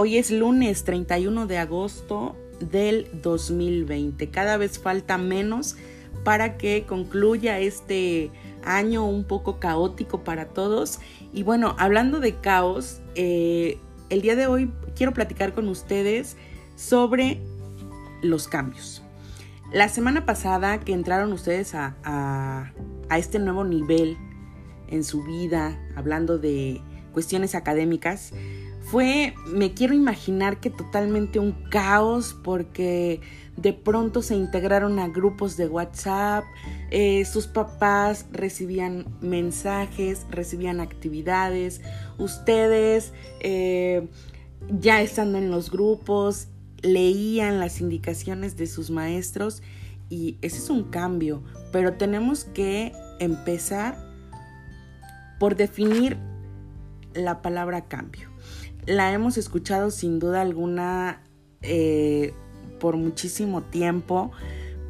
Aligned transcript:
Hoy 0.00 0.16
es 0.16 0.30
lunes 0.30 0.84
31 0.84 1.48
de 1.48 1.58
agosto 1.58 2.36
del 2.60 3.10
2020. 3.20 4.30
Cada 4.30 4.56
vez 4.56 4.78
falta 4.78 5.18
menos 5.18 5.74
para 6.22 6.56
que 6.56 6.84
concluya 6.86 7.58
este 7.58 8.30
año 8.62 9.04
un 9.04 9.24
poco 9.24 9.58
caótico 9.58 10.22
para 10.22 10.50
todos. 10.50 11.00
Y 11.32 11.42
bueno, 11.42 11.74
hablando 11.80 12.20
de 12.20 12.36
caos, 12.36 13.00
eh, 13.16 13.78
el 14.08 14.22
día 14.22 14.36
de 14.36 14.46
hoy 14.46 14.70
quiero 14.94 15.12
platicar 15.12 15.52
con 15.52 15.66
ustedes 15.66 16.36
sobre 16.76 17.40
los 18.22 18.46
cambios. 18.46 19.02
La 19.72 19.88
semana 19.88 20.24
pasada 20.24 20.78
que 20.78 20.92
entraron 20.92 21.32
ustedes 21.32 21.74
a, 21.74 21.96
a 22.04 23.18
este 23.18 23.40
nuevo 23.40 23.64
nivel 23.64 24.16
en 24.86 25.02
su 25.02 25.24
vida, 25.24 25.76
hablando 25.96 26.38
de 26.38 26.80
cuestiones 27.12 27.56
académicas, 27.56 28.32
fue, 28.90 29.34
me 29.46 29.74
quiero 29.74 29.92
imaginar 29.92 30.60
que 30.60 30.70
totalmente 30.70 31.38
un 31.38 31.52
caos 31.52 32.34
porque 32.42 33.20
de 33.56 33.74
pronto 33.74 34.22
se 34.22 34.34
integraron 34.34 34.98
a 34.98 35.08
grupos 35.08 35.58
de 35.58 35.68
WhatsApp, 35.68 36.44
eh, 36.90 37.24
sus 37.26 37.46
papás 37.46 38.26
recibían 38.32 39.06
mensajes, 39.20 40.26
recibían 40.30 40.80
actividades, 40.80 41.82
ustedes 42.16 43.12
eh, 43.40 44.08
ya 44.70 45.02
estando 45.02 45.36
en 45.36 45.50
los 45.50 45.70
grupos, 45.70 46.48
leían 46.80 47.60
las 47.60 47.82
indicaciones 47.82 48.56
de 48.56 48.66
sus 48.66 48.90
maestros 48.90 49.62
y 50.08 50.38
ese 50.40 50.58
es 50.58 50.70
un 50.70 50.84
cambio, 50.84 51.42
pero 51.72 51.94
tenemos 51.94 52.44
que 52.44 52.92
empezar 53.20 53.98
por 55.38 55.56
definir 55.56 56.16
la 57.12 57.42
palabra 57.42 57.84
cambio 57.84 58.37
la 58.88 59.12
hemos 59.12 59.36
escuchado 59.36 59.90
sin 59.90 60.18
duda 60.18 60.40
alguna 60.40 61.22
eh, 61.60 62.32
por 62.80 62.96
muchísimo 62.96 63.62
tiempo, 63.62 64.32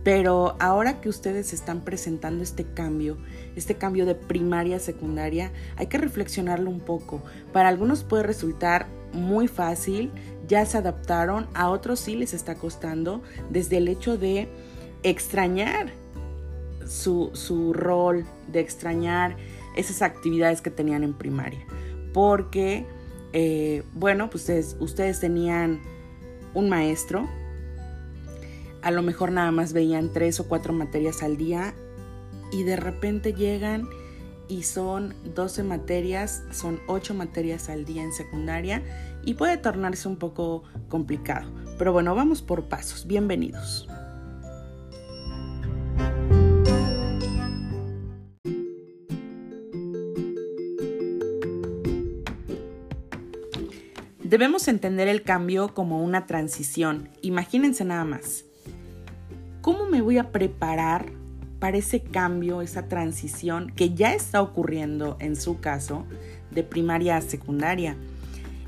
pero 0.05 0.56
ahora 0.61 1.00
que 1.00 1.09
ustedes 1.09 1.53
están 1.53 1.81
presentando 1.81 2.45
este 2.45 2.64
cambio, 2.64 3.19
este 3.56 3.75
cambio 3.75 4.06
de 4.06 4.14
primaria 4.14 4.77
a 4.77 4.78
secundaria, 4.78 5.50
hay 5.77 5.89
que 5.89 5.98
reflexionarlo 5.98 6.70
un 6.70 6.78
poco. 6.78 7.23
Para 7.53 7.69
algunos 7.69 8.05
puede 8.05 8.23
resultar 8.23 8.86
muy 9.12 9.48
fácil, 9.48 10.12
ya 10.47 10.64
se 10.64 10.78
adaptaron, 10.78 11.48
a 11.55 11.69
otros 11.69 11.98
sí 11.98 12.14
les 12.14 12.34
está 12.34 12.55
costando 12.55 13.20
desde 13.51 13.78
el 13.78 13.89
hecho 13.89 14.17
de 14.17 14.48
extrañar 15.03 15.91
su, 16.86 17.30
su 17.33 17.73
rol, 17.73 18.25
de 18.47 18.61
extrañar 18.61 19.36
esas 19.77 20.03
actividades 20.03 20.61
que 20.61 20.70
tenían 20.70 21.03
en 21.03 21.14
primaria, 21.14 21.67
porque 22.12 22.86
eh, 23.33 23.83
bueno, 23.95 24.31
pues 24.31 24.77
ustedes, 24.81 25.21
tenían 25.21 25.81
un 26.55 26.69
maestro, 26.69 27.29
a 28.83 28.91
lo 28.91 29.03
mejor 29.03 29.33
nada 29.33 29.51
más 29.51 29.73
veían 29.73 30.12
tres 30.12 30.41
o 30.41 30.48
cuatro 30.48 30.73
materias 30.73 31.23
al 31.23 31.37
día 31.37 31.75
y 32.53 32.62
de 32.62 32.77
repente 32.77 33.35
llegan 33.35 33.89
y 34.48 34.62
son 34.62 35.15
12 35.35 35.62
materias, 35.62 36.43
son 36.53 36.81
8 36.87 37.12
materias 37.12 37.69
al 37.69 37.85
día 37.85 38.03
en 38.03 38.12
secundaria 38.12 38.83
y 39.25 39.35
puede 39.35 39.59
tornarse 39.59 40.09
un 40.09 40.17
poco 40.17 40.63
complicado. 40.89 41.51
Pero 41.77 41.92
bueno, 41.92 42.15
vamos 42.15 42.41
por 42.41 42.65
pasos. 42.65 43.07
Bienvenidos. 43.07 43.89
Debemos 54.29 54.69
entender 54.69 55.09
el 55.09 55.23
cambio 55.23 55.73
como 55.73 56.05
una 56.05 56.27
transición. 56.27 57.09
Imagínense 57.23 57.83
nada 57.87 58.05
más. 58.05 58.45
¿Cómo 59.63 59.86
me 59.86 60.02
voy 60.02 60.19
a 60.19 60.33
preparar 60.33 61.07
para 61.61 61.79
ese 61.79 62.02
cambio, 62.02 62.61
esa 62.61 62.89
transición 62.89 63.73
que 63.75 63.95
ya 63.95 64.13
está 64.13 64.42
ocurriendo 64.42 65.17
en 65.19 65.35
su 65.35 65.61
caso 65.61 66.05
de 66.51 66.63
primaria 66.63 67.17
a 67.17 67.23
secundaria? 67.23 67.97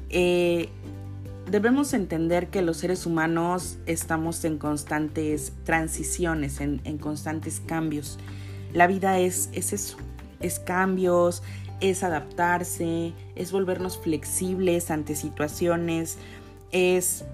Eh, 0.09 0.71
debemos 1.51 1.93
entender 1.93 2.49
que 2.49 2.63
los 2.63 2.79
seres 2.79 3.05
humanos 3.05 3.77
estamos 3.85 4.43
en 4.47 4.57
constantes 4.57 5.53
transiciones, 5.65 6.63
en, 6.63 6.79
constantes 6.97 7.61
cambios. 7.61 8.19
La 8.73 8.87
vida 8.87 9.19
es, 9.19 9.51
es 9.53 9.75
eso, 9.75 9.99
es 10.41 10.59
cambios, 10.59 11.43
es 11.81 12.03
adaptarse, 12.03 13.13
es 13.35 13.53
volvernos 13.53 13.99
flexibles 13.99 14.91
ante 14.91 15.17
situaciones, 15.17 16.19
es 16.73 17.25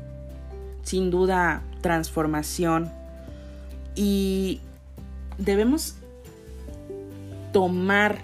sin 0.82 1.10
duda 1.10 1.62
transformación 1.80 2.90
y 3.94 4.60
debemos 5.38 5.96
tomar 7.52 8.18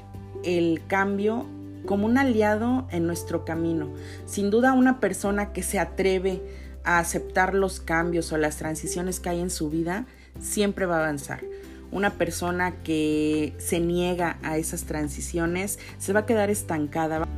el 0.45 0.83
cambio 0.87 1.47
como 1.87 2.07
un 2.07 2.19
aliado 2.19 2.87
en 2.91 3.07
nuestro 3.07 3.45
camino. 3.45 3.89
Sin 4.27 4.51
duda 4.51 4.73
una 4.73 5.01
persona 5.01 5.53
que 5.53 5.63
se 5.63 5.79
atreve 5.79 6.41
a 6.85 6.99
aceptar 6.99 7.55
los 7.55 7.81
cambios 7.81 8.33
o 8.33 8.39
las 8.39 8.57
transiciones 8.57 9.21
que 9.21 9.31
hay 9.31 9.41
en 9.41 9.51
su 9.51 9.71
vida 9.71 10.07
siempre 10.41 10.87
va 10.87 10.97
a 10.97 11.01
avanzar 11.01 11.43
una 11.93 12.11
persona 12.11 12.83
que 12.83 13.55
se 13.59 13.79
niega 13.79 14.39
a 14.43 14.57
esas 14.57 14.85
transiciones 14.85 15.79
se 15.99 16.13
va 16.13 16.21
a 16.21 16.27
quedar 16.27 16.51
estancada. 16.51 17.29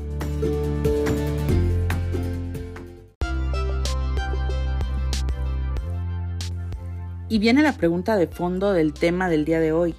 Y 7.28 7.38
viene 7.38 7.62
la 7.62 7.72
pregunta 7.72 8.16
de 8.16 8.28
fondo 8.28 8.72
del 8.72 8.94
tema 8.94 9.28
del 9.28 9.44
día 9.44 9.58
de 9.58 9.72
hoy. 9.72 9.94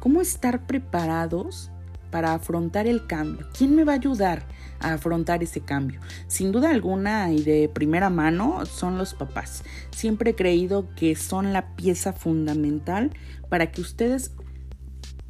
¿Cómo 0.00 0.20
estar 0.20 0.66
preparados 0.66 1.70
para 2.10 2.34
afrontar 2.34 2.88
el 2.88 3.06
cambio? 3.06 3.46
¿Quién 3.56 3.76
me 3.76 3.84
va 3.84 3.92
a 3.92 3.96
ayudar 3.96 4.42
afrontar 4.82 5.42
ese 5.42 5.60
cambio? 5.60 6.00
Sin 6.26 6.52
duda 6.52 6.70
alguna 6.70 7.32
y 7.32 7.42
de 7.42 7.68
primera 7.68 8.10
mano 8.10 8.66
son 8.66 8.98
los 8.98 9.14
papás. 9.14 9.64
Siempre 9.90 10.30
he 10.30 10.34
creído 10.34 10.88
que 10.94 11.16
son 11.16 11.52
la 11.52 11.74
pieza 11.76 12.12
fundamental 12.12 13.10
para 13.48 13.70
que 13.70 13.80
ustedes 13.80 14.32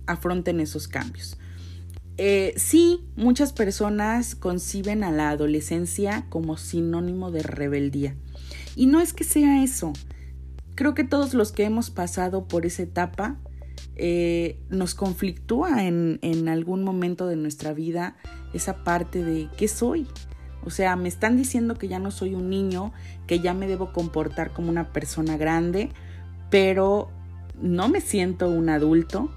afronten 0.07 0.61
esos 0.61 0.89
cambios. 0.89 1.39
Eh, 2.19 2.55
sí, 2.57 3.05
muchas 3.17 3.53
personas 3.53 4.35
conciben 4.35 5.03
a 5.03 5.11
la 5.11 5.31
adolescencia 5.31 6.27
como 6.29 6.57
sinónimo 6.57 7.31
de 7.31 7.43
rebeldía. 7.43 8.15
Y 8.77 8.87
no 8.87 9.01
es 9.01 9.13
que 9.13 9.25
sea 9.25 9.63
eso. 9.63 9.93
Creo 10.75 10.95
que 10.95 11.05
todos 11.05 11.35
los 11.35 11.53
que 11.53 11.65
hemos 11.65 11.91
pasado 11.91 12.47
por 12.49 12.67
esa 12.67 12.83
etapa 12.83 13.37
eh, 13.97 14.59
nos 14.71 14.95
conflictúa 14.95 15.85
en, 15.85 16.19
en 16.23 16.49
algún 16.49 16.83
momento 16.83 17.27
de 17.27 17.37
nuestra 17.37 17.73
vida 17.73 18.17
esa 18.55 18.85
parte 18.85 19.25
de 19.25 19.49
¿qué 19.57 19.69
soy? 19.69 20.07
O 20.65 20.71
sea, 20.71 20.97
me 20.97 21.09
están 21.09 21.37
diciendo 21.37 21.75
que 21.75 21.89
ya 21.89 21.99
no 21.99 22.11
soy 22.11 22.35
un 22.35 22.49
niño, 22.49 22.93
que 23.27 23.41
ya 23.41 23.53
me 23.53 23.67
debo 23.67 23.93
comportar 23.93 24.53
como 24.53 24.71
una 24.71 24.93
persona 24.93 25.37
grande, 25.37 25.91
pero 26.51 27.11
no 27.61 27.89
me 27.89 28.01
siento 28.01 28.49
un 28.49 28.69
adulto 28.69 29.31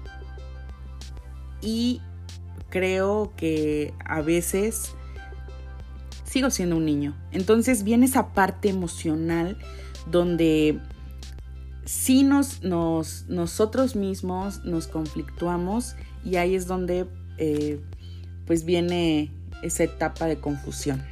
y 1.60 2.00
creo 2.68 3.32
que 3.36 3.92
a 4.04 4.20
veces 4.20 4.94
sigo 6.24 6.50
siendo 6.50 6.76
un 6.76 6.84
niño. 6.84 7.16
Entonces 7.32 7.82
viene 7.82 8.06
esa 8.06 8.34
parte 8.34 8.68
emocional 8.68 9.58
donde 10.10 10.80
sí 11.86 12.24
nos, 12.24 12.62
nosotros 12.62 13.96
mismos 13.96 14.64
nos 14.64 14.88
conflictuamos 14.88 15.94
y 16.24 16.36
ahí 16.36 16.54
es 16.54 16.66
donde 16.66 17.06
eh, 17.38 17.80
pues 18.44 18.64
viene 18.64 19.30
esa 19.62 19.84
etapa 19.84 20.26
de 20.26 20.38
confusión. 20.38 21.02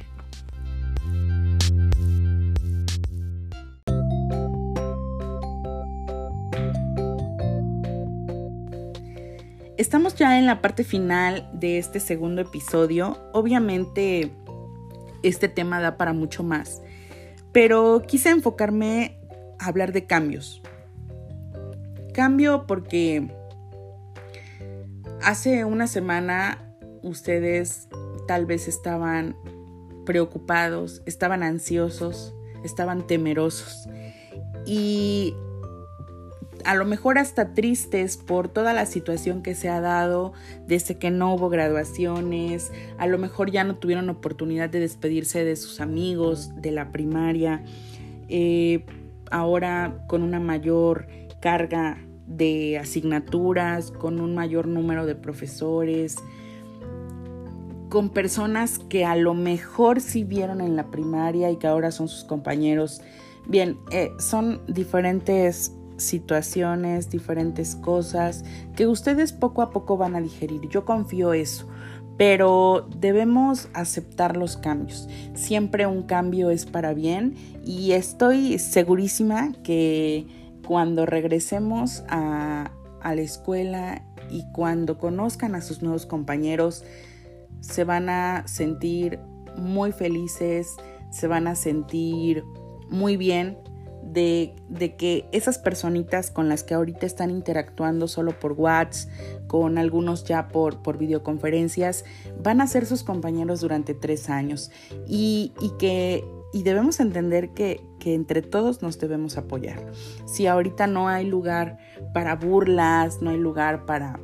Estamos 9.77 10.15
ya 10.15 10.39
en 10.39 10.45
la 10.45 10.61
parte 10.61 10.83
final 10.83 11.49
de 11.53 11.77
este 11.77 11.99
segundo 11.99 12.41
episodio. 12.41 13.17
Obviamente 13.33 14.31
este 15.21 15.47
tema 15.49 15.79
da 15.81 15.97
para 15.97 16.13
mucho 16.13 16.43
más, 16.43 16.81
pero 17.51 18.03
quise 18.07 18.29
enfocarme 18.29 19.17
hablar 19.59 19.91
de 19.91 20.05
cambios. 20.05 20.61
Cambio 22.13 22.65
porque 22.67 23.29
hace 25.21 25.65
una 25.65 25.87
semana 25.87 26.73
ustedes 27.01 27.87
tal 28.27 28.45
vez 28.45 28.67
estaban 28.67 29.35
preocupados, 30.05 31.01
estaban 31.05 31.43
ansiosos, 31.43 32.33
estaban 32.63 33.05
temerosos 33.05 33.87
y 34.65 35.35
a 36.65 36.73
lo 36.73 36.85
mejor 36.85 37.19
hasta 37.19 37.53
tristes 37.53 38.17
por 38.17 38.49
toda 38.49 38.73
la 38.73 38.87
situación 38.87 39.43
que 39.43 39.53
se 39.53 39.69
ha 39.69 39.79
dado 39.79 40.33
desde 40.67 40.97
que 40.97 41.11
no 41.11 41.33
hubo 41.33 41.49
graduaciones, 41.49 42.71
a 42.97 43.05
lo 43.05 43.19
mejor 43.19 43.51
ya 43.51 43.63
no 43.63 43.75
tuvieron 43.75 44.09
oportunidad 44.09 44.69
de 44.69 44.79
despedirse 44.79 45.43
de 45.43 45.55
sus 45.55 45.79
amigos 45.79 46.59
de 46.59 46.71
la 46.71 46.91
primaria, 46.91 47.63
eh, 48.29 48.83
ahora 49.31 50.03
con 50.07 50.23
una 50.23 50.39
mayor 50.39 51.07
carga 51.39 51.97
de 52.27 52.77
asignaturas, 52.79 53.91
con 53.91 54.19
un 54.19 54.35
mayor 54.35 54.67
número 54.67 55.05
de 55.05 55.15
profesores, 55.15 56.17
con 57.89 58.09
personas 58.09 58.79
que 58.79 59.05
a 59.05 59.15
lo 59.15 59.33
mejor 59.33 60.01
sí 60.01 60.23
vieron 60.23 60.61
en 60.61 60.75
la 60.75 60.89
primaria 60.91 61.51
y 61.51 61.57
que 61.57 61.67
ahora 61.67 61.91
son 61.91 62.07
sus 62.07 62.23
compañeros. 62.23 63.01
Bien, 63.47 63.77
eh, 63.91 64.11
son 64.17 64.61
diferentes 64.67 65.71
situaciones, 65.97 67.09
diferentes 67.09 67.75
cosas 67.75 68.43
que 68.75 68.87
ustedes 68.87 69.31
poco 69.31 69.61
a 69.61 69.69
poco 69.69 69.97
van 69.97 70.15
a 70.15 70.21
digerir. 70.21 70.67
Yo 70.69 70.83
confío 70.83 71.33
eso, 71.33 71.67
pero 72.17 72.87
debemos 72.97 73.69
aceptar 73.73 74.37
los 74.37 74.57
cambios. 74.57 75.07
Siempre 75.33 75.85
un 75.85 76.03
cambio 76.03 76.49
es 76.49 76.65
para 76.65 76.93
bien 76.93 77.35
y 77.65 77.91
estoy 77.91 78.57
segurísima 78.57 79.51
que 79.63 80.25
cuando 80.65 81.05
regresemos 81.05 82.03
a, 82.07 82.71
la 83.03 83.21
escuela 83.21 84.01
y 84.31 84.43
cuando 84.51 84.97
conozcan 84.97 85.53
a 85.53 85.61
sus 85.61 85.83
nuevos 85.83 86.07
compañeros, 86.07 86.83
se 87.59 87.83
van 87.83 88.09
a 88.09 88.47
sentir 88.47 89.19
muy 89.57 89.91
felices, 89.91 90.75
se 91.11 91.27
van 91.27 91.47
a 91.47 91.55
sentir 91.55 92.43
muy 92.89 93.15
bien 93.15 93.57
de, 94.05 94.55
que 94.97 95.27
esas 95.31 95.57
personitas 95.57 96.31
con 96.31 96.47
las 96.47 96.63
que 96.63 96.73
ahorita 96.73 97.05
están 97.05 97.31
interactuando 97.31 98.07
solo 98.07 98.39
por 98.39 98.53
WhatsApp, 98.53 99.09
con 99.47 99.77
algunos 99.77 100.23
ya 100.23 100.47
por, 100.47 100.81
por 100.81 100.97
videoconferencias, 100.97 102.05
van 102.41 102.61
a 102.61 102.67
ser 102.67 102.85
sus 102.85 103.03
compañeros 103.03 103.61
durante 103.61 103.93
tres 103.93 104.29
años 104.29 104.71
y, 105.07 105.53
y 105.59 105.71
que 105.77 106.23
y 106.53 106.63
debemos 106.63 107.01
entender 107.01 107.49
que, 107.49 107.85
que, 107.99 108.13
entre 108.13 108.41
todos 108.41 108.81
nos 108.81 108.97
debemos 108.97 109.37
apoyar. 109.37 109.91
Si 110.25 110.47
ahorita 110.47 110.87
no 110.87 111.09
hay 111.09 111.25
lugar 111.25 111.79
para 112.13 112.37
burlas, 112.37 113.21
no 113.21 113.31
hay 113.31 113.37
lugar 113.37 113.85
para 113.85 114.21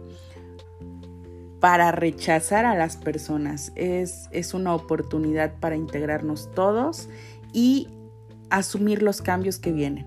para 1.59 1.91
rechazar 1.91 2.65
a 2.65 2.75
las 2.75 2.97
personas. 2.97 3.71
Es, 3.75 4.27
es 4.31 4.53
una 4.53 4.73
oportunidad 4.73 5.59
para 5.59 5.75
integrarnos 5.75 6.49
todos 6.51 7.07
y 7.53 7.87
asumir 8.51 9.01
los 9.01 9.21
cambios 9.21 9.57
que 9.57 9.71
vienen. 9.71 10.05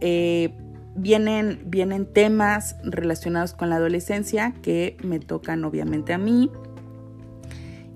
Eh, 0.00 0.52
vienen, 0.94 1.62
vienen 1.66 2.06
temas 2.06 2.76
relacionados 2.82 3.54
con 3.54 3.70
la 3.70 3.76
adolescencia 3.76 4.54
que 4.62 4.96
me 5.02 5.20
tocan 5.20 5.64
obviamente 5.64 6.12
a 6.12 6.18
mí 6.18 6.50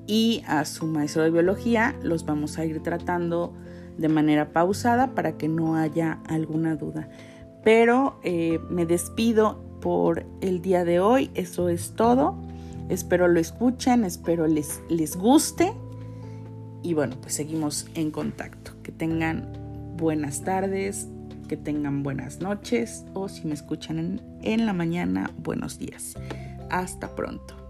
y 0.06 0.42
a 0.46 0.64
su 0.64 0.86
maestro 0.86 1.22
de 1.22 1.30
biología. 1.30 1.94
Los 2.02 2.24
vamos 2.24 2.58
a 2.58 2.64
ir 2.64 2.82
tratando 2.82 3.54
de 3.98 4.08
manera 4.08 4.52
pausada 4.52 5.14
para 5.14 5.36
que 5.36 5.48
no 5.48 5.76
haya 5.76 6.20
alguna 6.26 6.76
duda. 6.76 7.08
Pero 7.62 8.20
eh, 8.22 8.58
me 8.70 8.86
despido 8.86 9.62
por 9.80 10.26
el 10.40 10.60
día 10.60 10.84
de 10.84 11.00
hoy. 11.00 11.30
Eso 11.34 11.68
es 11.68 11.92
todo. 11.92 12.36
Espero 12.88 13.28
lo 13.28 13.40
escuchen, 13.40 14.04
espero 14.04 14.46
les, 14.46 14.82
les 14.88 15.16
guste. 15.16 15.72
Y 16.82 16.92
bueno, 16.92 17.16
pues 17.20 17.34
seguimos 17.34 17.86
en 17.94 18.10
contacto. 18.10 18.72
Que 18.82 18.92
tengan 18.92 19.63
buenas 20.04 20.42
tardes, 20.42 21.08
que 21.48 21.56
tengan 21.56 22.02
buenas 22.02 22.40
noches 22.40 23.06
o 23.14 23.26
si 23.26 23.46
me 23.46 23.54
escuchan 23.54 24.20
en, 24.42 24.66
la 24.66 24.74
mañana, 24.74 25.30
buenos 25.38 25.78
días. 25.78 26.12
Hasta 26.68 27.16
pronto. 27.16 27.63